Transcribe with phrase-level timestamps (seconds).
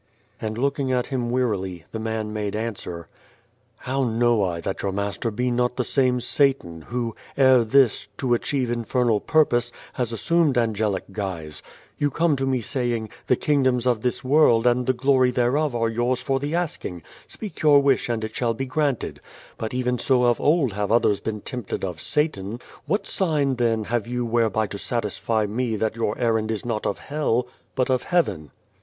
[0.41, 3.07] And looking at him wearily, the man made answer:
[3.77, 8.33] "How know I that your master be not the same Satan who, ere this, to
[8.33, 11.61] achieve infernal purpose, has assumed angelic guise?
[11.99, 15.87] You come to me saying,' The kingdoms of this world and the glory thereof are
[15.89, 17.03] yours for The Face the asking.
[17.27, 19.21] Speak your wish and it shall be granted.'
[19.59, 22.59] But even so of old have others been tempted of Satan.
[22.87, 26.97] What sign then have you whereby to satisfy me that your errand is not of
[26.97, 28.49] Hell, but of Heaven